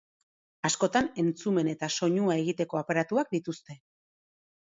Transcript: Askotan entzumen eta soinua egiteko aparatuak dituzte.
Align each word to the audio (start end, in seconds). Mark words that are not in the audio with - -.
Askotan 0.69 1.09
entzumen 1.23 1.69
eta 1.73 1.89
soinua 1.99 2.39
egiteko 2.45 2.81
aparatuak 2.81 3.31
dituzte. 3.39 3.77